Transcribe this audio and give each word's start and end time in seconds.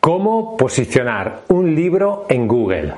¿Cómo 0.00 0.56
posicionar 0.56 1.42
un 1.48 1.74
libro 1.74 2.24
en 2.30 2.48
Google? 2.48 2.94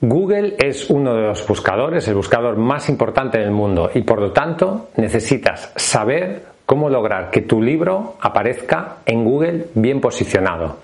Google 0.00 0.54
es 0.56 0.88
uno 0.88 1.14
de 1.14 1.26
los 1.26 1.46
buscadores, 1.46 2.08
el 2.08 2.14
buscador 2.14 2.56
más 2.56 2.88
importante 2.88 3.38
del 3.38 3.50
mundo 3.50 3.90
y 3.92 4.00
por 4.00 4.22
lo 4.22 4.32
tanto 4.32 4.88
necesitas 4.96 5.70
saber 5.76 6.44
cómo 6.64 6.88
lograr 6.88 7.30
que 7.30 7.42
tu 7.42 7.60
libro 7.60 8.14
aparezca 8.22 8.96
en 9.04 9.22
Google 9.22 9.66
bien 9.74 10.00
posicionado. 10.00 10.78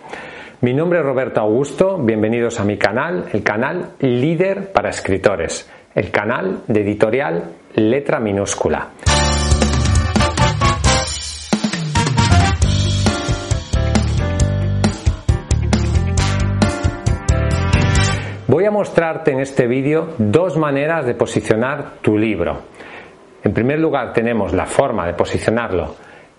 Mi 0.60 0.74
nombre 0.74 0.98
es 0.98 1.06
Roberto 1.06 1.40
Augusto, 1.40 1.96
bienvenidos 1.96 2.60
a 2.60 2.64
mi 2.64 2.76
canal, 2.76 3.24
el 3.32 3.42
canal 3.42 3.92
Líder 4.00 4.72
para 4.72 4.90
Escritores, 4.90 5.70
el 5.94 6.10
canal 6.10 6.64
de 6.66 6.82
editorial 6.82 7.44
Letra 7.76 8.20
Minúscula. 8.20 8.90
Voy 18.48 18.64
a 18.64 18.70
mostrarte 18.70 19.32
en 19.32 19.40
este 19.40 19.66
vídeo 19.66 20.14
dos 20.18 20.56
maneras 20.56 21.04
de 21.04 21.14
posicionar 21.14 21.94
tu 22.00 22.16
libro. 22.16 22.58
En 23.42 23.52
primer 23.52 23.80
lugar 23.80 24.12
tenemos 24.12 24.52
la 24.52 24.66
forma 24.66 25.04
de 25.04 25.14
posicionarlo 25.14 25.96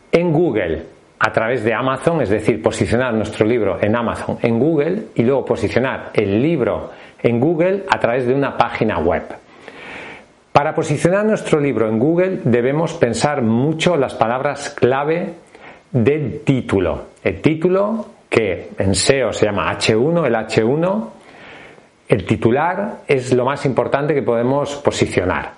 en 0.10 0.32
Google 0.32 0.84
a 1.20 1.34
través 1.34 1.66
de 1.66 1.74
Amazon, 1.74 2.22
es 2.22 2.30
decir, 2.30 2.62
posicionar 2.62 3.14
nuestro 3.14 3.46
libro 3.46 3.78
en 3.82 3.94
Amazon, 3.94 4.38
en 4.42 4.58
Google 4.58 5.08
y 5.16 5.24
luego 5.24 5.44
posicionar 5.44 6.12
el 6.14 6.42
libro 6.42 6.92
en 7.22 7.42
Google 7.42 7.84
a 7.90 8.00
través 8.00 8.26
de 8.26 8.34
una 8.34 8.56
página 8.56 9.00
web. 9.00 9.24
Para 10.54 10.74
posicionar 10.74 11.26
nuestro 11.26 11.60
libro 11.60 11.90
en 11.90 12.00
Google 12.00 12.40
debemos 12.46 12.94
pensar 12.94 13.42
mucho 13.42 13.98
las 13.98 14.16
palabras 14.16 14.70
clave 14.70 15.34
del 15.92 16.40
título. 16.46 17.08
El 17.22 17.42
título 17.42 18.06
que 18.30 18.70
en 18.78 18.96
SEO 18.96 19.34
se 19.34 19.48
llama 19.48 19.70
H1, 19.74 20.26
el 20.26 20.36
H1 20.36 21.17
el 22.08 22.26
titular 22.26 23.00
es 23.08 23.34
lo 23.34 23.46
más 23.46 23.66
importante 23.66 24.14
que 24.14 24.22
podemos 24.22 24.76
posicionar. 24.76 25.52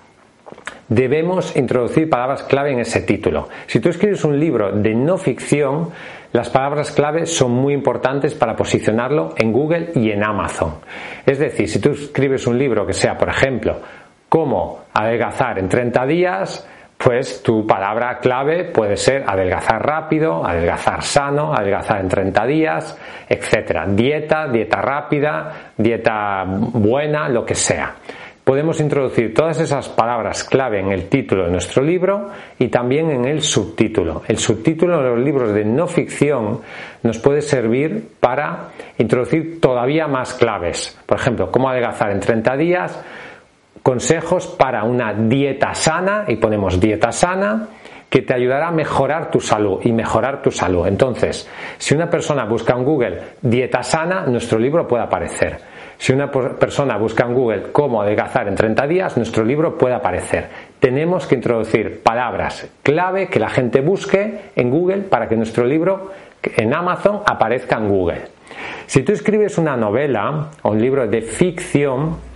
Debemos 0.88 1.56
introducir 1.56 2.10
palabras 2.10 2.44
clave 2.44 2.72
en 2.72 2.80
ese 2.80 3.02
título. 3.02 3.48
Si 3.68 3.80
tú 3.80 3.90
escribes 3.90 4.24
un 4.24 4.40
libro 4.40 4.72
de 4.72 4.96
no 4.96 5.18
ficción, 5.18 5.90
las 6.34 6.50
palabras 6.50 6.92
clave 6.92 7.28
son 7.28 7.52
muy 7.52 7.74
importantes 7.74 8.34
para 8.34 8.56
posicionarlo 8.56 9.36
en 9.38 9.52
Google 9.52 9.92
y 9.94 10.10
en 10.10 10.24
Amazon. 10.24 10.76
Es 11.26 11.38
decir, 11.38 11.70
si 11.70 11.80
tú 11.80 11.92
escribes 11.92 12.48
un 12.48 12.58
libro 12.58 12.88
que 12.88 12.94
sea, 12.94 13.16
por 13.16 13.30
ejemplo, 13.30 13.80
cómo 14.28 14.86
adelgazar 14.94 15.60
en 15.60 15.70
30 15.70 16.06
días, 16.08 16.68
pues 17.02 17.42
tu 17.42 17.66
palabra 17.66 18.20
clave 18.20 18.66
puede 18.66 18.98
ser 18.98 19.24
adelgazar 19.26 19.82
rápido, 19.82 20.46
adelgazar 20.46 21.02
sano, 21.02 21.54
adelgazar 21.54 22.02
en 22.02 22.10
30 22.10 22.46
días, 22.46 22.98
etcétera. 23.30 23.86
Dieta, 23.88 24.50
dieta 24.50 24.82
rápida, 24.82 25.72
dieta 25.78 26.44
buena, 26.46 27.30
lo 27.30 27.46
que 27.46 27.56
sea. 27.56 27.96
Podemos 28.44 28.82
introducir 28.82 29.34
todas 29.34 29.62
esas 29.62 29.88
palabras 29.88 30.44
clave 30.44 30.82
en 30.82 30.92
el 30.92 31.08
título 31.08 31.46
de 31.46 31.52
nuestro 31.52 31.84
libro 31.84 32.32
y 32.58 32.68
también 32.68 33.10
en 33.12 33.24
el 33.24 33.44
subtítulo. 33.44 34.24
El 34.28 34.38
subtítulo 34.38 34.98
de 35.02 35.10
los 35.10 35.20
libros 35.20 35.54
de 35.54 35.64
no 35.64 35.88
ficción 35.88 36.60
nos 37.04 37.18
puede 37.20 37.42
servir 37.42 38.10
para 38.20 38.72
introducir 38.98 39.62
todavía 39.62 40.08
más 40.08 40.34
claves. 40.34 41.00
Por 41.06 41.18
ejemplo, 41.18 41.50
cómo 41.50 41.70
adelgazar 41.70 42.12
en 42.12 42.20
30 42.20 42.58
días, 42.58 43.00
consejos 43.90 44.46
para 44.46 44.84
una 44.84 45.16
dieta 45.16 45.74
sana 45.74 46.26
y 46.28 46.36
ponemos 46.36 46.80
dieta 46.80 47.12
sana 47.12 47.70
que 48.08 48.22
te 48.22 48.36
ayudará 48.36 48.68
a 48.68 48.72
mejorar 48.72 49.32
tu 49.32 49.40
salud 49.40 49.80
y 49.84 49.92
mejorar 49.92 50.44
tu 50.44 50.52
salud. 50.52 50.86
Entonces, 50.86 51.50
si 51.80 51.96
una 51.96 52.08
persona 52.08 52.46
busca 52.46 52.76
en 52.76 52.84
Google 52.84 53.20
dieta 53.42 53.82
sana, 53.82 54.28
nuestro 54.28 54.60
libro 54.60 54.88
puede 54.88 55.02
aparecer. 55.02 55.58
Si 55.98 56.14
una 56.14 56.30
persona 56.30 56.98
busca 56.98 57.26
en 57.26 57.34
Google 57.34 57.72
cómo 57.72 58.00
adelgazar 58.04 58.48
en 58.48 58.54
30 58.54 58.86
días, 58.86 59.18
nuestro 59.18 59.44
libro 59.44 59.76
puede 59.76 59.96
aparecer. 59.96 60.50
Tenemos 60.80 61.26
que 61.26 61.34
introducir 61.34 62.04
palabras 62.04 62.70
clave 62.84 63.28
que 63.28 63.40
la 63.40 63.50
gente 63.50 63.82
busque 63.82 64.52
en 64.56 64.70
Google 64.70 65.00
para 65.00 65.28
que 65.28 65.36
nuestro 65.36 65.66
libro 65.66 66.12
en 66.44 66.76
Amazon 66.76 67.22
aparezca 67.26 67.78
en 67.78 67.90
Google. 67.90 68.22
Si 68.86 69.02
tú 69.02 69.14
escribes 69.14 69.58
una 69.58 69.76
novela 69.76 70.52
o 70.62 70.70
un 70.70 70.80
libro 70.80 71.08
de 71.08 71.24
ficción, 71.24 72.29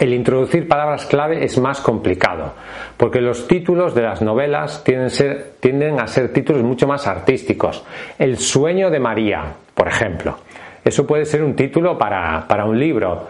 el 0.00 0.12
introducir 0.12 0.66
palabras 0.66 1.06
clave 1.06 1.44
es 1.44 1.58
más 1.58 1.80
complicado, 1.80 2.52
porque 2.96 3.20
los 3.20 3.46
títulos 3.46 3.94
de 3.94 4.02
las 4.02 4.22
novelas 4.22 4.82
tienden, 4.84 6.00
a 6.00 6.06
ser 6.06 6.32
títulos 6.32 6.62
mucho 6.62 6.86
más 6.86 7.06
artísticos. 7.06 7.84
El 8.18 8.38
sueño 8.38 8.90
de 8.90 9.00
María, 9.00 9.44
por 9.74 9.88
ejemplo. 9.88 10.38
Eso 10.84 11.06
puede 11.06 11.24
ser 11.24 11.42
un 11.42 11.54
título 11.54 11.96
para, 11.96 12.64
un 12.66 12.78
libro, 12.78 13.26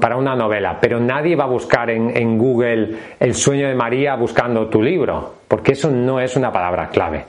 para 0.00 0.16
una 0.16 0.36
novela, 0.36 0.78
pero 0.80 1.00
nadie 1.00 1.34
va 1.34 1.44
a 1.44 1.48
buscar 1.48 1.90
en, 1.90 2.38
Google 2.38 2.96
el 3.18 3.34
sueño 3.34 3.66
de 3.66 3.74
María 3.74 4.14
buscando 4.14 4.68
tu 4.68 4.80
libro, 4.80 5.34
porque 5.48 5.72
eso 5.72 5.90
no 5.90 6.20
es 6.20 6.36
una 6.36 6.52
palabra 6.52 6.88
clave. 6.88 7.24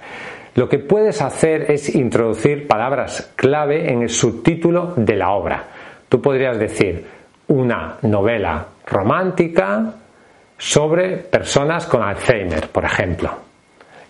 Lo 0.56 0.70
que 0.70 0.80
puedes 0.80 1.22
hacer 1.22 1.72
es 1.72 1.94
introducir 1.96 2.68
palabras 2.68 3.34
clave 3.36 3.92
en 3.92 4.04
el 4.04 4.10
subtítulo 4.10 4.94
de 4.96 5.16
la 5.16 5.32
obra. 5.32 5.64
Tú 6.08 6.22
podrías 6.22 6.58
decir, 6.60 7.06
una 7.48 7.98
novela 8.02 8.66
romántica 8.86 9.94
sobre 10.58 11.18
personas 11.18 11.86
con 11.86 12.02
Alzheimer, 12.02 12.70
por 12.70 12.86
ejemplo. 12.86 13.32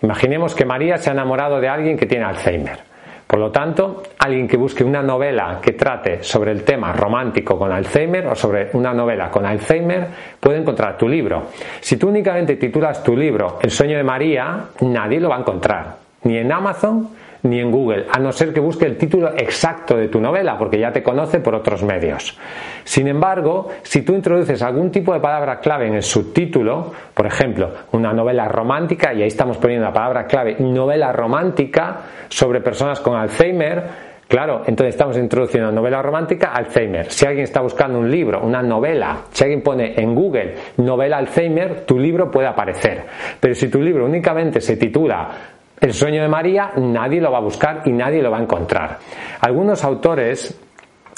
Imaginemos 0.02 0.54
que 0.54 0.64
María 0.64 0.98
se 0.98 1.10
ha 1.10 1.12
enamorado 1.12 1.60
de 1.60 1.68
alguien 1.68 1.96
que 1.96 2.06
tiene 2.06 2.24
Alzheimer. 2.24 2.78
Por 3.26 3.40
lo 3.40 3.50
tanto, 3.50 4.04
alguien 4.20 4.46
que 4.46 4.56
busque 4.56 4.84
una 4.84 5.02
novela 5.02 5.58
que 5.60 5.72
trate 5.72 6.22
sobre 6.22 6.52
el 6.52 6.62
tema 6.62 6.92
romántico 6.92 7.58
con 7.58 7.72
Alzheimer 7.72 8.28
o 8.28 8.36
sobre 8.36 8.70
una 8.74 8.94
novela 8.94 9.30
con 9.30 9.44
Alzheimer 9.44 10.06
puede 10.38 10.58
encontrar 10.58 10.96
tu 10.96 11.08
libro. 11.08 11.48
Si 11.80 11.96
tú 11.96 12.08
únicamente 12.08 12.54
titulas 12.54 13.02
tu 13.02 13.16
libro 13.16 13.58
El 13.60 13.70
sueño 13.70 13.96
de 13.96 14.04
María, 14.04 14.66
nadie 14.82 15.18
lo 15.18 15.30
va 15.30 15.36
a 15.36 15.40
encontrar, 15.40 15.96
ni 16.26 16.36
en 16.36 16.52
Amazon 16.52 17.08
ni 17.42 17.60
en 17.60 17.70
Google, 17.70 18.06
a 18.10 18.18
no 18.18 18.32
ser 18.32 18.52
que 18.52 18.60
busque 18.60 18.86
el 18.86 18.96
título 18.96 19.30
exacto 19.36 19.96
de 19.96 20.08
tu 20.08 20.20
novela, 20.20 20.58
porque 20.58 20.80
ya 20.80 20.92
te 20.92 21.02
conoce 21.02 21.38
por 21.38 21.54
otros 21.54 21.82
medios. 21.82 22.36
Sin 22.84 23.06
embargo, 23.06 23.68
si 23.82 24.02
tú 24.02 24.14
introduces 24.14 24.62
algún 24.62 24.90
tipo 24.90 25.14
de 25.14 25.20
palabra 25.20 25.60
clave 25.60 25.86
en 25.86 25.94
el 25.94 26.02
subtítulo, 26.02 26.92
por 27.14 27.26
ejemplo, 27.26 27.70
una 27.92 28.12
novela 28.12 28.48
romántica, 28.48 29.14
y 29.14 29.22
ahí 29.22 29.28
estamos 29.28 29.58
poniendo 29.58 29.86
la 29.86 29.92
palabra 29.92 30.26
clave, 30.26 30.56
novela 30.58 31.12
romántica 31.12 32.00
sobre 32.28 32.60
personas 32.60 33.00
con 33.00 33.16
Alzheimer, 33.16 34.06
Claro, 34.28 34.62
entonces 34.66 34.96
estamos 34.96 35.16
introduciendo 35.16 35.70
novela 35.70 36.02
romántica, 36.02 36.50
Alzheimer. 36.52 37.12
Si 37.12 37.24
alguien 37.24 37.44
está 37.44 37.60
buscando 37.60 38.00
un 38.00 38.10
libro, 38.10 38.40
una 38.42 38.60
novela, 38.60 39.18
si 39.30 39.44
alguien 39.44 39.62
pone 39.62 39.94
en 39.96 40.16
Google 40.16 40.54
novela 40.78 41.18
Alzheimer, 41.18 41.86
tu 41.86 41.96
libro 41.96 42.28
puede 42.28 42.48
aparecer. 42.48 43.04
Pero 43.38 43.54
si 43.54 43.68
tu 43.68 43.80
libro 43.80 44.04
únicamente 44.04 44.60
se 44.60 44.76
titula 44.76 45.55
el 45.80 45.92
sueño 45.92 46.22
de 46.22 46.28
María 46.28 46.72
nadie 46.76 47.20
lo 47.20 47.30
va 47.30 47.38
a 47.38 47.42
buscar 47.42 47.82
y 47.84 47.92
nadie 47.92 48.22
lo 48.22 48.30
va 48.30 48.38
a 48.38 48.42
encontrar. 48.42 48.98
Algunos 49.40 49.84
autores 49.84 50.58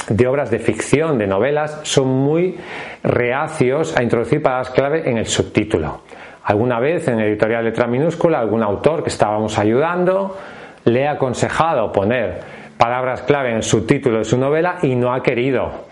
de 0.09 0.27
obras 0.27 0.51
de 0.51 0.59
ficción, 0.59 1.19
de 1.19 1.27
novelas, 1.27 1.81
son 1.83 2.09
muy 2.09 2.57
reacios 3.03 3.97
a 3.97 4.03
introducir 4.03 4.43
palabras 4.43 4.71
clave 4.71 5.09
en 5.09 5.19
el 5.19 5.27
subtítulo. 5.27 6.03
Alguna 6.45 6.81
vez 6.81 7.07
en 7.09 7.21
editorial 7.21 7.65
letra 7.65 7.87
minúscula, 7.87 8.41
algún 8.41 8.63
autor 8.63 9.03
que 9.03 9.11
estábamos 9.11 9.59
ayudando 9.59 10.37
le 10.85 11.07
ha 11.07 11.13
aconsejado 11.13 11.93
poner 11.93 12.41
palabras 12.79 13.23
clave 13.23 13.51
en 13.51 13.57
el 13.57 13.63
subtítulo 13.63 14.19
de 14.19 14.25
su 14.25 14.39
novela 14.39 14.79
y 14.83 14.95
no 14.95 15.13
ha 15.13 15.23
querido 15.23 15.89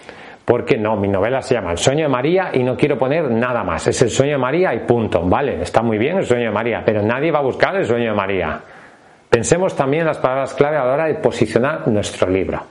porque 0.47 0.79
no, 0.79 0.97
mi 0.97 1.09
novela 1.09 1.43
se 1.43 1.55
llama 1.55 1.73
El 1.73 1.79
sueño 1.79 2.05
de 2.05 2.09
María 2.09 2.51
y 2.55 2.63
no 2.63 2.77
quiero 2.77 2.97
poner 2.97 3.29
nada 3.29 3.65
más. 3.65 3.89
Es 3.89 4.01
el 4.03 4.11
sueño 4.11 4.35
de 4.35 4.39
María 4.39 4.73
y 4.73 4.87
punto. 4.87 5.23
Vale, 5.23 5.61
está 5.61 5.83
muy 5.83 5.99
bien 5.99 6.19
el 6.19 6.25
sueño 6.25 6.45
de 6.45 6.51
María, 6.53 6.85
pero 6.87 7.03
nadie 7.03 7.33
va 7.33 7.41
a 7.41 7.43
buscar 7.43 7.75
el 7.75 7.85
sueño 7.85 8.11
de 8.11 8.17
María. 8.17 8.61
Pensemos 9.29 9.75
también 9.75 10.03
en 10.03 10.07
las 10.07 10.19
palabras 10.19 10.55
clave 10.55 10.77
a 10.77 10.85
la 10.85 10.93
hora 10.93 11.07
de 11.07 11.17
posicionar 11.17 11.89
nuestro 11.89 12.31
libro. 12.31 12.63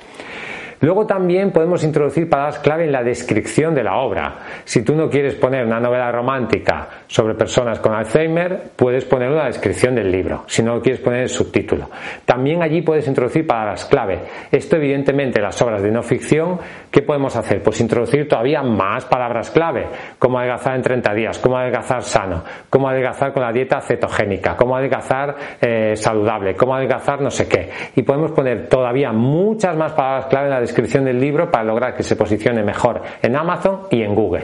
Luego 0.81 1.05
también 1.05 1.51
podemos 1.51 1.83
introducir 1.83 2.29
palabras 2.29 2.59
clave 2.59 2.85
en 2.85 2.91
la 2.91 3.03
descripción 3.03 3.73
de 3.73 3.83
la 3.83 3.97
obra. 3.97 4.35
Si 4.63 4.83
tú 4.83 4.95
no 4.95 5.09
quieres 5.09 5.35
poner 5.35 5.65
una 5.65 5.79
novela 5.79 6.11
romántica 6.11 6.87
sobre 7.07 7.33
personas 7.33 7.79
con 7.79 7.93
Alzheimer, 7.93 8.71
puedes 8.75 9.03
poner 9.05 9.31
una 9.31 9.45
descripción 9.45 9.95
del 9.95 10.11
libro. 10.11 10.43
Si 10.47 10.61
no 10.61 10.79
quieres 10.81 11.01
poner 11.01 11.21
el 11.23 11.29
subtítulo. 11.29 11.89
También 12.25 12.61
allí 12.61 12.81
puedes 12.81 13.07
introducir 13.07 13.47
palabras 13.47 13.85
clave. 13.85 14.19
Esto 14.51 14.75
evidentemente 14.75 15.41
las 15.41 15.59
obras 15.61 15.81
de 15.81 15.91
no 15.91 16.03
ficción, 16.03 16.59
¿qué 16.91 17.01
podemos 17.01 17.35
hacer? 17.35 17.63
Pues 17.63 17.81
introducir 17.81 18.27
todavía 18.27 18.61
más 18.61 19.05
palabras 19.05 19.49
clave, 19.51 19.87
como 20.19 20.37
adelgazar 20.37 20.75
en 20.75 20.81
30 20.81 21.13
días, 21.13 21.39
cómo 21.39 21.57
adelgazar 21.57 22.03
sano, 22.03 22.43
cómo 22.69 22.89
adelgazar 22.89 23.33
con 23.33 23.41
la 23.41 23.51
dieta 23.51 23.81
cetogénica, 23.81 24.55
cómo 24.55 24.75
adelgazar 24.75 25.35
eh, 25.61 25.95
saludable, 25.95 26.55
cómo 26.55 26.75
adelgazar 26.75 27.21
no 27.21 27.31
sé 27.31 27.47
qué. 27.47 27.69
Y 27.95 28.03
podemos 28.03 28.31
poner 28.31 28.67
todavía 28.67 29.11
muchas 29.11 29.75
más 29.75 29.93
palabras 29.93 30.27
clave 30.27 30.45
en 30.45 30.51
la 30.51 30.59
descripción 30.59 30.74
del 30.75 31.19
libro 31.19 31.49
para 31.49 31.63
lograr 31.63 31.95
que 31.95 32.03
se 32.03 32.15
posicione 32.15 32.63
mejor 32.63 33.01
en 33.21 33.35
Amazon 33.35 33.81
y 33.89 34.01
en 34.01 34.13
Google. 34.13 34.43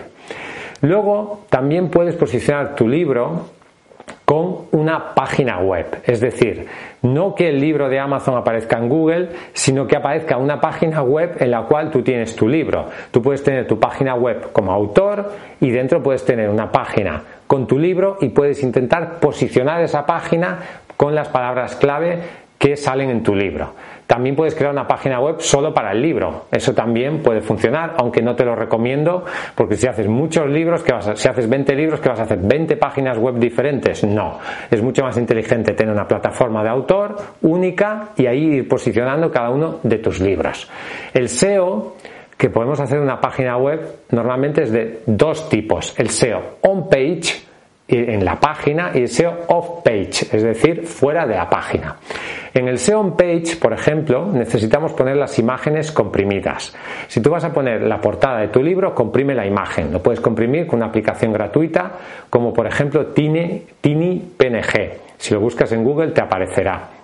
Luego 0.81 1.45
también 1.49 1.89
puedes 1.89 2.15
posicionar 2.15 2.75
tu 2.75 2.87
libro 2.87 3.45
con 4.25 4.67
una 4.71 5.13
página 5.13 5.59
web. 5.59 6.01
Es 6.05 6.21
decir, 6.21 6.65
no 7.01 7.35
que 7.35 7.49
el 7.49 7.59
libro 7.59 7.89
de 7.89 7.99
Amazon 7.99 8.37
aparezca 8.37 8.77
en 8.77 8.87
Google, 8.87 9.29
sino 9.53 9.85
que 9.85 9.97
aparezca 9.97 10.37
una 10.37 10.61
página 10.61 11.03
web 11.03 11.35
en 11.39 11.51
la 11.51 11.63
cual 11.63 11.91
tú 11.91 12.01
tienes 12.01 12.35
tu 12.35 12.47
libro. 12.47 12.85
Tú 13.11 13.21
puedes 13.21 13.43
tener 13.43 13.67
tu 13.67 13.77
página 13.77 14.15
web 14.15 14.51
como 14.53 14.71
autor 14.71 15.31
y 15.59 15.69
dentro 15.69 16.01
puedes 16.01 16.23
tener 16.23 16.49
una 16.49 16.71
página 16.71 17.21
con 17.45 17.67
tu 17.67 17.77
libro 17.77 18.17
y 18.21 18.29
puedes 18.29 18.63
intentar 18.63 19.19
posicionar 19.19 19.81
esa 19.81 20.05
página 20.05 20.59
con 20.95 21.13
las 21.13 21.27
palabras 21.27 21.75
clave 21.75 22.19
que 22.57 22.77
salen 22.77 23.09
en 23.09 23.23
tu 23.23 23.35
libro. 23.35 23.73
También 24.11 24.35
puedes 24.35 24.55
crear 24.55 24.73
una 24.73 24.85
página 24.85 25.21
web 25.21 25.37
solo 25.39 25.73
para 25.73 25.93
el 25.93 26.01
libro. 26.01 26.47
Eso 26.51 26.73
también 26.73 27.23
puede 27.23 27.39
funcionar, 27.39 27.93
aunque 27.97 28.21
no 28.21 28.35
te 28.35 28.43
lo 28.43 28.57
recomiendo, 28.57 29.23
porque 29.55 29.77
si 29.77 29.87
haces 29.87 30.05
muchos 30.09 30.49
libros, 30.49 30.83
que 30.83 30.91
vas 30.91 31.11
si 31.15 31.29
haces 31.29 31.49
20 31.49 31.73
libros, 31.73 32.01
que 32.01 32.09
vas 32.09 32.19
a 32.19 32.23
hacer 32.23 32.39
20 32.39 32.75
páginas 32.75 33.17
web 33.17 33.35
diferentes. 33.35 34.03
No, 34.03 34.37
es 34.69 34.81
mucho 34.81 35.01
más 35.03 35.15
inteligente 35.17 35.71
tener 35.75 35.93
una 35.93 36.05
plataforma 36.05 36.61
de 36.61 36.67
autor 36.67 37.15
única 37.43 38.09
y 38.17 38.25
ahí 38.25 38.55
ir 38.55 38.67
posicionando 38.67 39.31
cada 39.31 39.49
uno 39.49 39.79
de 39.81 39.99
tus 39.99 40.19
libros. 40.19 40.69
El 41.13 41.29
SEO 41.29 41.95
que 42.37 42.49
podemos 42.49 42.81
hacer 42.81 42.99
una 42.99 43.21
página 43.21 43.55
web 43.55 43.79
normalmente 44.09 44.63
es 44.63 44.73
de 44.73 45.03
dos 45.05 45.47
tipos. 45.47 45.97
El 45.97 46.09
SEO 46.09 46.57
on 46.63 46.89
page 46.89 47.43
en 47.87 48.25
la 48.25 48.37
página 48.37 48.91
y 48.93 48.99
el 48.99 49.07
SEO 49.07 49.45
off 49.47 49.83
page, 49.83 50.27
es 50.35 50.43
decir, 50.43 50.85
fuera 50.85 51.25
de 51.25 51.35
la 51.35 51.49
página. 51.49 51.97
En 52.53 52.67
el 52.67 52.79
SEO 52.79 53.15
page, 53.15 53.55
por 53.61 53.71
ejemplo, 53.71 54.25
necesitamos 54.25 54.91
poner 54.91 55.15
las 55.15 55.39
imágenes 55.39 55.91
comprimidas. 55.91 56.75
Si 57.07 57.21
tú 57.21 57.29
vas 57.29 57.45
a 57.45 57.53
poner 57.53 57.81
la 57.83 58.01
portada 58.01 58.39
de 58.39 58.49
tu 58.49 58.61
libro, 58.61 58.93
comprime 58.93 59.33
la 59.33 59.45
imagen. 59.45 59.91
Lo 59.91 60.03
puedes 60.03 60.19
comprimir 60.19 60.67
con 60.67 60.79
una 60.79 60.87
aplicación 60.87 61.31
gratuita 61.31 61.93
como 62.29 62.53
por 62.53 62.67
ejemplo 62.67 63.07
Tiny, 63.07 63.63
Tiny 63.79 64.33
PNG. 64.37 64.91
Si 65.17 65.33
lo 65.33 65.39
buscas 65.39 65.71
en 65.71 65.83
Google 65.83 66.11
te 66.11 66.21
aparecerá. 66.21 67.00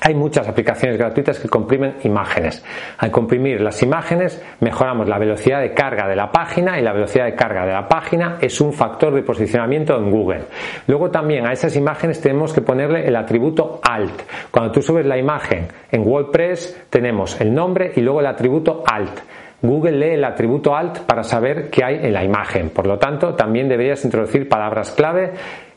Hay 0.00 0.14
muchas 0.14 0.46
aplicaciones 0.46 0.98
gratuitas 0.98 1.38
que 1.38 1.48
comprimen 1.48 1.96
imágenes. 2.04 2.64
Al 2.98 3.10
comprimir 3.10 3.60
las 3.60 3.82
imágenes 3.82 4.42
mejoramos 4.60 5.08
la 5.08 5.18
velocidad 5.18 5.60
de 5.60 5.72
carga 5.72 6.06
de 6.06 6.16
la 6.16 6.30
página 6.30 6.78
y 6.78 6.82
la 6.82 6.92
velocidad 6.92 7.24
de 7.24 7.34
carga 7.34 7.64
de 7.64 7.72
la 7.72 7.88
página 7.88 8.36
es 8.40 8.60
un 8.60 8.72
factor 8.72 9.14
de 9.14 9.22
posicionamiento 9.22 9.96
en 9.96 10.10
Google. 10.10 10.44
Luego 10.86 11.10
también 11.10 11.46
a 11.46 11.52
esas 11.52 11.74
imágenes 11.76 12.20
tenemos 12.20 12.52
que 12.52 12.60
ponerle 12.60 13.06
el 13.06 13.16
atributo 13.16 13.80
alt. 13.82 14.22
Cuando 14.50 14.70
tú 14.70 14.82
subes 14.82 15.06
la 15.06 15.18
imagen 15.18 15.66
en 15.90 16.06
WordPress 16.06 16.86
tenemos 16.90 17.40
el 17.40 17.54
nombre 17.54 17.92
y 17.96 18.00
luego 18.00 18.20
el 18.20 18.26
atributo 18.26 18.84
alt. 18.86 19.20
Google 19.62 19.92
lee 19.92 20.14
el 20.14 20.24
atributo 20.24 20.76
alt 20.76 21.00
para 21.00 21.24
saber 21.24 21.70
qué 21.70 21.82
hay 21.82 21.94
en 22.02 22.12
la 22.12 22.22
imagen. 22.22 22.70
Por 22.70 22.86
lo 22.86 22.98
tanto, 22.98 23.34
también 23.34 23.68
deberías 23.68 24.04
introducir 24.04 24.48
palabras 24.48 24.92
clave 24.92 25.32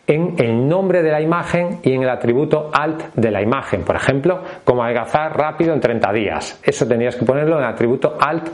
en 0.10 0.34
el 0.40 0.68
nombre 0.68 1.04
de 1.04 1.12
la 1.12 1.22
imagen 1.22 1.80
y 1.84 1.94
en 1.94 2.02
el 2.02 2.10
atributo 2.10 2.72
alt 2.74 3.14
de 3.14 3.30
la 3.30 3.44
imagen. 3.44 3.84
Por 3.84 3.96
ejemplo, 3.96 4.42
como 4.66 4.84
adelgazar 4.84 5.38
rápido 5.38 5.72
en 5.72 5.80
30 5.80 6.12
días. 6.12 6.60
Eso 6.64 6.88
tendrías 6.88 7.16
que 7.16 7.26
ponerlo 7.26 7.58
en 7.58 7.64
el 7.64 7.70
atributo 7.70 8.18
alt 8.20 8.50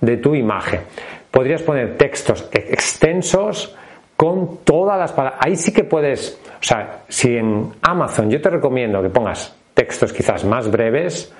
de 0.00 0.16
tu 0.18 0.36
imagen. 0.36 0.82
Podrías 1.28 1.62
poner 1.62 1.96
textos 1.96 2.48
extensos 2.52 3.76
con 4.16 4.58
todas 4.58 4.98
las 4.98 5.12
palabras. 5.12 5.40
Ahí 5.44 5.56
sí 5.56 5.72
que 5.72 5.82
puedes, 5.82 6.40
o 6.46 6.62
sea, 6.62 7.00
si 7.08 7.36
en 7.36 7.72
Amazon 7.82 8.30
yo 8.30 8.40
te 8.40 8.48
recomiendo 8.48 9.02
que 9.02 9.08
pongas 9.08 9.56
textos 9.74 10.12
quizás 10.12 10.44
más 10.44 10.70
breves, 10.70 11.34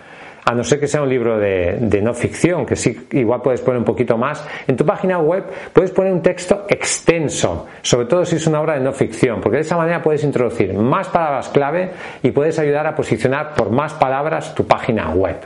a 0.44 0.54
no 0.54 0.64
ser 0.64 0.80
que 0.80 0.86
sea 0.86 1.02
un 1.02 1.08
libro 1.08 1.38
de, 1.38 2.00
no 2.02 2.14
ficción, 2.14 2.64
que 2.66 2.76
sí, 2.76 3.08
igual 3.12 3.42
puedes 3.42 3.60
poner 3.60 3.78
un 3.78 3.84
poquito 3.84 4.16
más. 4.16 4.46
En 4.66 4.76
tu 4.76 4.84
página 4.84 5.18
web 5.18 5.44
puedes 5.72 5.90
poner 5.90 6.12
un 6.12 6.22
texto 6.22 6.66
extenso, 6.68 7.66
sobre 7.82 8.06
todo 8.06 8.24
si 8.24 8.36
es 8.36 8.46
una 8.46 8.60
obra 8.60 8.74
de 8.74 8.80
no 8.80 8.92
ficción, 8.92 9.40
porque 9.40 9.58
de 9.58 9.62
esa 9.62 9.76
manera 9.76 10.02
puedes 10.02 10.24
introducir 10.24 10.72
más 10.74 11.08
palabras 11.08 11.48
clave 11.48 11.90
y 12.22 12.30
puedes 12.30 12.58
ayudar 12.58 12.86
a 12.86 12.94
posicionar 12.94 13.54
por 13.54 13.70
más 13.70 13.94
palabras 13.94 14.54
tu 14.54 14.66
página 14.66 15.10
web. 15.10 15.36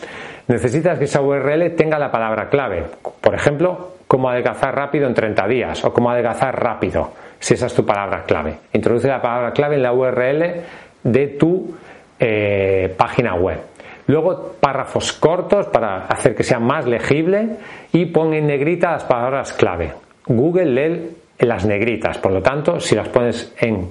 Necesitas 0.48 0.98
que 0.98 1.04
esa 1.06 1.22
URL 1.22 1.76
tenga 1.76 2.00
la 2.00 2.12
palabra 2.12 2.50
clave. 2.50 2.84
Por 3.22 3.34
ejemplo, 3.34 3.94
cómo 4.08 4.30
adelgazar 4.30 4.76
rápido 4.76 5.08
en 5.08 5.14
30 5.14 5.48
días 5.48 5.86
o 5.86 5.94
cómo 5.94 6.12
adelgazar 6.12 6.62
rápido, 6.62 7.12
si 7.40 7.54
esa 7.54 7.68
es 7.68 7.74
tu 7.74 7.86
palabra 7.86 8.24
clave. 8.24 8.58
Introduce 8.74 9.08
la 9.08 9.22
palabra 9.22 9.54
clave 9.54 9.76
en 9.76 9.84
la 9.84 9.94
URL 9.94 10.62
de 11.04 11.28
tu 11.40 11.74
eh, 12.20 12.94
página 12.98 13.36
web. 13.36 13.62
Luego 14.08 14.56
párrafos 14.60 15.14
cortos 15.14 15.68
para 15.68 16.08
hacer 16.08 16.36
que 16.36 16.44
sea 16.44 16.60
más 16.60 16.86
legible 16.86 17.56
y 17.94 18.08
pon 18.08 18.34
en 18.34 18.48
negrita 18.48 18.92
las 18.92 19.06
palabras 19.06 19.54
clave. 19.54 19.94
Google 20.26 20.66
lee 20.66 21.12
las 21.46 21.66
negritas. 21.66 22.18
Por 22.18 22.32
lo 22.32 22.42
tanto, 22.42 22.80
si 22.80 22.96
las 22.96 23.10
pones 23.10 23.54
en 23.60 23.90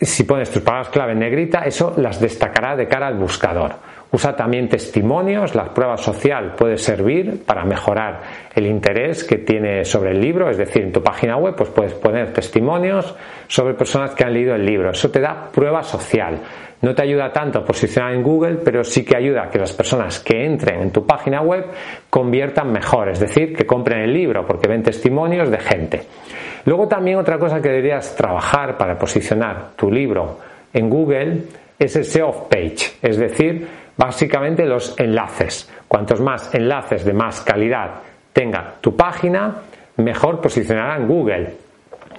si 0.00 0.24
pones 0.24 0.50
tus 0.50 0.62
palabras 0.62 0.90
clave 0.90 1.12
en 1.12 1.18
negrita, 1.18 1.62
eso 1.62 1.94
las 1.96 2.20
destacará 2.20 2.76
de 2.76 2.86
cara 2.86 3.08
al 3.08 3.16
buscador. 3.16 3.72
Usa 4.10 4.34
también 4.34 4.68
testimonios, 4.68 5.54
la 5.54 5.74
prueba 5.74 5.96
social 5.98 6.54
puede 6.54 6.78
servir 6.78 7.42
para 7.44 7.64
mejorar 7.64 8.22
el 8.54 8.66
interés 8.66 9.22
que 9.22 9.38
tiene 9.38 9.84
sobre 9.84 10.12
el 10.12 10.20
libro, 10.20 10.48
es 10.48 10.56
decir, 10.56 10.82
en 10.82 10.92
tu 10.92 11.02
página 11.02 11.36
web 11.36 11.54
pues 11.54 11.68
puedes 11.68 11.92
poner 11.92 12.32
testimonios 12.32 13.14
sobre 13.48 13.74
personas 13.74 14.14
que 14.14 14.24
han 14.24 14.32
leído 14.32 14.54
el 14.54 14.64
libro. 14.64 14.90
Eso 14.90 15.10
te 15.10 15.20
da 15.20 15.50
prueba 15.52 15.82
social. 15.82 16.38
No 16.80 16.94
te 16.94 17.02
ayuda 17.02 17.32
tanto 17.32 17.58
a 17.58 17.64
posicionar 17.64 18.14
en 18.14 18.22
Google, 18.22 18.58
pero 18.64 18.82
sí 18.82 19.04
que 19.04 19.16
ayuda 19.16 19.42
a 19.42 19.50
que 19.50 19.58
las 19.58 19.72
personas 19.72 20.20
que 20.20 20.42
entren 20.42 20.80
en 20.80 20.90
tu 20.92 21.04
página 21.04 21.42
web 21.42 21.66
conviertan 22.08 22.72
mejor, 22.72 23.10
es 23.10 23.20
decir, 23.20 23.54
que 23.54 23.66
compren 23.66 24.00
el 24.00 24.14
libro 24.14 24.46
porque 24.46 24.68
ven 24.68 24.82
testimonios 24.82 25.50
de 25.50 25.58
gente. 25.58 26.02
Luego 26.64 26.88
también 26.88 27.18
otra 27.18 27.38
cosa 27.38 27.60
que 27.60 27.68
deberías 27.68 28.14
trabajar 28.16 28.76
para 28.76 28.98
posicionar 28.98 29.70
tu 29.76 29.90
libro 29.90 30.38
en 30.72 30.88
Google 30.88 31.42
es 31.78 31.96
el 31.96 32.04
SEO 32.04 32.48
page, 32.48 32.98
es 33.02 33.16
decir, 33.16 33.66
básicamente 33.96 34.64
los 34.66 34.98
enlaces. 34.98 35.70
Cuantos 35.86 36.20
más 36.20 36.54
enlaces 36.54 37.04
de 37.04 37.12
más 37.12 37.40
calidad 37.40 37.90
tenga 38.32 38.74
tu 38.80 38.96
página, 38.96 39.62
mejor 39.96 40.40
posicionará 40.40 40.96
en 40.96 41.08
Google 41.08 41.68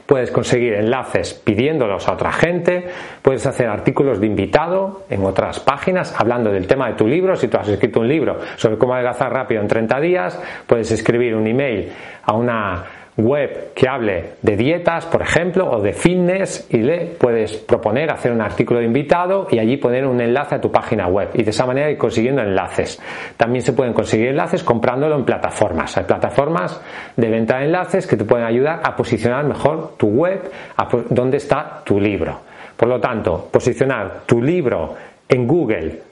puedes 0.10 0.32
conseguir 0.32 0.74
enlaces 0.74 1.36
pidiéndolos 1.36 2.08
a 2.08 2.14
otra 2.14 2.32
gente, 2.32 2.84
puedes 3.22 3.46
hacer 3.46 3.68
artículos 3.68 4.20
de 4.20 4.26
invitado 4.26 5.04
en 5.08 5.24
otras 5.24 5.60
páginas 5.60 6.20
hablando 6.20 6.52
del 6.52 6.66
tema 6.66 6.88
de 6.88 6.96
tu 6.96 7.06
libro, 7.06 7.36
si 7.36 7.48
tú 7.48 7.58
has 7.58 7.68
escrito 7.68 8.00
un 8.00 8.08
libro 8.08 8.40
sobre 8.56 8.80
cómo 8.80 8.96
adelgazar 8.96 9.32
rápido 9.32 9.62
en 9.62 9.68
30 9.68 10.00
días, 10.00 10.42
puedes 10.66 10.90
escribir 10.90 11.36
un 11.36 11.46
email 11.46 11.92
a 12.24 12.34
una 12.34 12.84
web 13.18 13.74
que 13.74 13.88
hable 13.88 14.32
de 14.42 14.56
dietas, 14.56 15.06
por 15.06 15.22
ejemplo, 15.22 15.70
o 15.70 15.82
de 15.82 15.94
fitness 15.94 16.68
y 16.70 16.78
le 16.78 17.06
puedes 17.06 17.58
proponer 17.58 18.12
hacer 18.12 18.32
un 18.32 18.42
artículo 18.42 18.80
de 18.80 18.86
invitado 18.86 19.48
y 19.52 19.60
allí 19.60 19.78
poner 19.78 20.06
un 20.06 20.22
enlace 20.22 20.56
a 20.56 20.62
tu 20.62 20.72
página 20.72 21.08
web 21.08 21.30
y 21.34 21.44
de 21.44 21.50
esa 21.50 21.66
manera 21.66 21.92
ir 21.92 21.98
consiguiendo 21.98 22.42
enlaces. 22.42 23.02
También 23.38 23.64
se 23.64 23.74
pueden 23.74 23.94
conseguir 23.94 24.30
enlaces 24.30 24.64
comprándolo 24.64 25.16
en 25.16 25.26
plataformas. 25.26 25.98
Hay 25.98 26.06
plataformas 26.06 26.82
de 27.16 27.30
venta 27.30 27.58
de 27.58 27.66
enlaces 27.66 28.08
que 28.08 28.18
te 28.18 28.26
pueden 28.26 28.46
ayudar 28.46 28.82
a 28.84 28.96
posicionar 28.96 29.46
mejor 29.46 29.98
tu 29.98 30.08
web, 30.08 30.50
a 30.78 30.88
dónde 31.10 31.38
está 31.38 31.82
tu 31.84 32.00
libro. 32.00 32.40
Por 32.76 32.88
lo 32.88 33.00
tanto, 33.00 33.50
posicionar 33.52 34.22
tu 34.26 34.42
libro 34.42 34.96
en 35.28 35.46
Google 35.46 36.09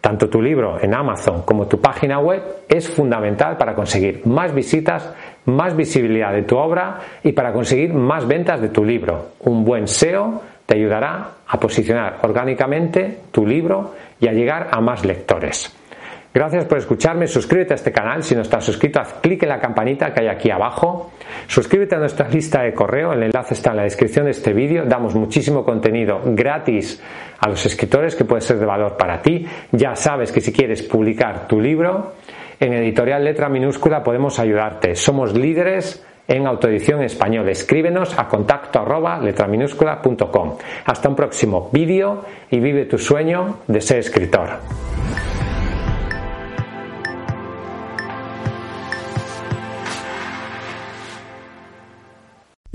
tanto 0.00 0.28
tu 0.28 0.40
libro 0.40 0.78
en 0.80 0.94
Amazon 0.94 1.42
como 1.42 1.66
tu 1.66 1.80
página 1.80 2.18
web 2.18 2.42
es 2.68 2.88
fundamental 2.88 3.56
para 3.56 3.74
conseguir 3.74 4.22
más 4.26 4.54
visitas, 4.54 5.12
más 5.44 5.76
visibilidad 5.76 6.32
de 6.32 6.42
tu 6.42 6.56
obra 6.56 7.00
y 7.22 7.32
para 7.32 7.52
conseguir 7.52 7.92
más 7.92 8.26
ventas 8.26 8.60
de 8.60 8.70
tu 8.70 8.84
libro. 8.84 9.32
Un 9.40 9.64
buen 9.64 9.86
SEO 9.86 10.42
te 10.66 10.74
ayudará 10.74 11.30
a 11.46 11.60
posicionar 11.60 12.18
orgánicamente 12.22 13.18
tu 13.32 13.46
libro 13.46 13.94
y 14.20 14.28
a 14.28 14.32
llegar 14.32 14.68
a 14.70 14.80
más 14.80 15.04
lectores. 15.04 15.79
Gracias 16.32 16.64
por 16.66 16.78
escucharme, 16.78 17.26
suscríbete 17.26 17.74
a 17.74 17.76
este 17.76 17.90
canal, 17.90 18.22
si 18.22 18.36
no 18.36 18.42
estás 18.42 18.64
suscrito. 18.64 19.00
Haz 19.00 19.14
clic 19.14 19.42
en 19.42 19.48
la 19.48 19.58
campanita 19.58 20.14
que 20.14 20.20
hay 20.20 20.28
aquí 20.28 20.48
abajo, 20.48 21.10
suscríbete 21.48 21.96
a 21.96 21.98
nuestra 21.98 22.28
lista 22.28 22.62
de 22.62 22.72
correo, 22.72 23.12
el 23.12 23.24
enlace 23.24 23.54
está 23.54 23.70
en 23.70 23.78
la 23.78 23.82
descripción 23.82 24.26
de 24.26 24.30
este 24.30 24.52
vídeo, 24.52 24.84
damos 24.86 25.16
muchísimo 25.16 25.64
contenido 25.64 26.20
gratis 26.24 27.02
a 27.40 27.48
los 27.48 27.66
escritores 27.66 28.14
que 28.14 28.24
puede 28.24 28.42
ser 28.42 28.58
de 28.58 28.66
valor 28.66 28.96
para 28.96 29.20
ti, 29.20 29.44
ya 29.72 29.96
sabes 29.96 30.30
que 30.30 30.40
si 30.40 30.52
quieres 30.52 30.84
publicar 30.84 31.48
tu 31.48 31.60
libro, 31.60 32.12
en 32.60 32.74
editorial 32.74 33.24
letra 33.24 33.48
minúscula 33.48 34.04
podemos 34.04 34.38
ayudarte, 34.38 34.94
somos 34.94 35.36
líderes 35.36 36.06
en 36.28 36.46
autoedición 36.46 37.02
español. 37.02 37.48
Escríbenos 37.48 38.16
a 38.16 38.28
contacto 38.28 38.78
arroba 38.78 39.18
letraminúscula.com. 39.18 40.58
Hasta 40.84 41.08
un 41.08 41.16
próximo 41.16 41.70
vídeo 41.72 42.24
y 42.50 42.60
vive 42.60 42.84
tu 42.84 42.98
sueño 42.98 43.56
de 43.66 43.80
ser 43.80 43.98
escritor. 43.98 44.89